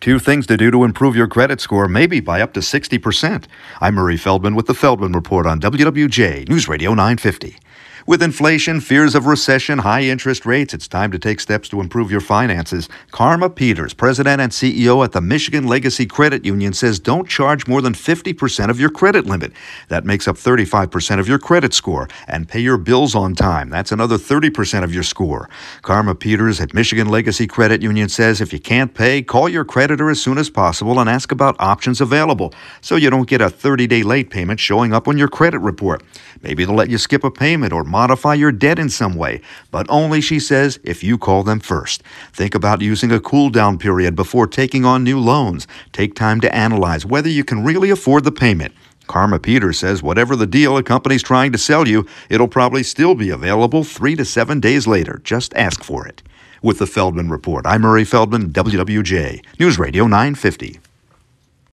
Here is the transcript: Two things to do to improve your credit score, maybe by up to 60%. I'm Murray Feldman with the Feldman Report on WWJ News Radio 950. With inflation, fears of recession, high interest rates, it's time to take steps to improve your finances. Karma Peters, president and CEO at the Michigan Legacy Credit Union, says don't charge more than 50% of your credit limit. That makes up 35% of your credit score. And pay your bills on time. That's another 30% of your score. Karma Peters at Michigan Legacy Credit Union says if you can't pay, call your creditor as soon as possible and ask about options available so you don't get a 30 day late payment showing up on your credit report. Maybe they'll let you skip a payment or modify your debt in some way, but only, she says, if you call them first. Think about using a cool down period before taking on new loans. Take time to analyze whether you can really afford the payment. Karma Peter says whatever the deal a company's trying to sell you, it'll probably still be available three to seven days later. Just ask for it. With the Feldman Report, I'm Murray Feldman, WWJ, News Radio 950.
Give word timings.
Two 0.00 0.20
things 0.20 0.46
to 0.46 0.56
do 0.56 0.70
to 0.70 0.84
improve 0.84 1.16
your 1.16 1.26
credit 1.26 1.60
score, 1.60 1.88
maybe 1.88 2.20
by 2.20 2.40
up 2.40 2.52
to 2.52 2.60
60%. 2.60 3.46
I'm 3.80 3.96
Murray 3.96 4.16
Feldman 4.16 4.54
with 4.54 4.66
the 4.66 4.74
Feldman 4.74 5.12
Report 5.12 5.44
on 5.44 5.60
WWJ 5.60 6.48
News 6.48 6.68
Radio 6.68 6.90
950. 6.90 7.56
With 8.08 8.22
inflation, 8.22 8.80
fears 8.80 9.14
of 9.14 9.26
recession, 9.26 9.80
high 9.80 10.00
interest 10.00 10.46
rates, 10.46 10.72
it's 10.72 10.88
time 10.88 11.12
to 11.12 11.18
take 11.18 11.40
steps 11.40 11.68
to 11.68 11.82
improve 11.82 12.10
your 12.10 12.22
finances. 12.22 12.88
Karma 13.10 13.50
Peters, 13.50 13.92
president 13.92 14.40
and 14.40 14.50
CEO 14.50 15.04
at 15.04 15.12
the 15.12 15.20
Michigan 15.20 15.66
Legacy 15.66 16.06
Credit 16.06 16.42
Union, 16.42 16.72
says 16.72 16.98
don't 16.98 17.28
charge 17.28 17.66
more 17.66 17.82
than 17.82 17.92
50% 17.92 18.70
of 18.70 18.80
your 18.80 18.88
credit 18.88 19.26
limit. 19.26 19.52
That 19.88 20.06
makes 20.06 20.26
up 20.26 20.36
35% 20.36 21.20
of 21.20 21.28
your 21.28 21.38
credit 21.38 21.74
score. 21.74 22.08
And 22.26 22.48
pay 22.48 22.60
your 22.60 22.78
bills 22.78 23.14
on 23.14 23.34
time. 23.34 23.68
That's 23.68 23.92
another 23.92 24.16
30% 24.16 24.84
of 24.84 24.94
your 24.94 25.02
score. 25.02 25.50
Karma 25.82 26.14
Peters 26.14 26.62
at 26.62 26.72
Michigan 26.72 27.10
Legacy 27.10 27.46
Credit 27.46 27.82
Union 27.82 28.08
says 28.08 28.40
if 28.40 28.54
you 28.54 28.58
can't 28.58 28.94
pay, 28.94 29.20
call 29.20 29.50
your 29.50 29.66
creditor 29.66 30.08
as 30.08 30.18
soon 30.18 30.38
as 30.38 30.48
possible 30.48 30.98
and 30.98 31.10
ask 31.10 31.30
about 31.30 31.56
options 31.58 32.00
available 32.00 32.54
so 32.80 32.96
you 32.96 33.10
don't 33.10 33.28
get 33.28 33.42
a 33.42 33.50
30 33.50 33.86
day 33.86 34.02
late 34.02 34.30
payment 34.30 34.60
showing 34.60 34.94
up 34.94 35.08
on 35.08 35.18
your 35.18 35.28
credit 35.28 35.58
report. 35.58 36.02
Maybe 36.42 36.64
they'll 36.64 36.74
let 36.74 36.88
you 36.88 36.96
skip 36.96 37.22
a 37.22 37.30
payment 37.30 37.74
or 37.74 37.84
modify 37.98 38.34
your 38.34 38.52
debt 38.52 38.78
in 38.78 38.88
some 38.88 39.16
way, 39.16 39.40
but 39.72 39.84
only, 39.88 40.20
she 40.20 40.38
says, 40.38 40.78
if 40.84 41.02
you 41.02 41.18
call 41.18 41.42
them 41.42 41.58
first. 41.58 42.00
Think 42.32 42.54
about 42.54 42.80
using 42.80 43.10
a 43.10 43.18
cool 43.18 43.50
down 43.50 43.76
period 43.76 44.14
before 44.14 44.46
taking 44.46 44.84
on 44.84 45.02
new 45.02 45.18
loans. 45.18 45.66
Take 45.90 46.14
time 46.14 46.40
to 46.42 46.54
analyze 46.54 47.04
whether 47.04 47.28
you 47.28 47.42
can 47.42 47.64
really 47.64 47.90
afford 47.90 48.22
the 48.22 48.30
payment. 48.30 48.72
Karma 49.08 49.40
Peter 49.40 49.72
says 49.72 50.00
whatever 50.00 50.36
the 50.36 50.46
deal 50.46 50.76
a 50.76 50.82
company's 50.84 51.24
trying 51.24 51.50
to 51.50 51.58
sell 51.58 51.88
you, 51.88 52.06
it'll 52.30 52.46
probably 52.46 52.84
still 52.84 53.16
be 53.16 53.30
available 53.30 53.82
three 53.82 54.14
to 54.14 54.24
seven 54.24 54.60
days 54.60 54.86
later. 54.86 55.20
Just 55.24 55.52
ask 55.54 55.82
for 55.82 56.06
it. 56.06 56.22
With 56.62 56.78
the 56.78 56.86
Feldman 56.86 57.30
Report, 57.30 57.66
I'm 57.66 57.82
Murray 57.82 58.04
Feldman, 58.04 58.50
WWJ, 58.52 59.44
News 59.58 59.76
Radio 59.76 60.04
950. 60.04 60.87